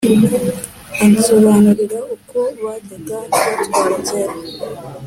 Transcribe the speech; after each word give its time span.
ansobanurira 1.03 1.97
uko 2.15 2.37
bajyaga 2.63 3.15
batwara 3.45 3.95
kera, 4.07 4.35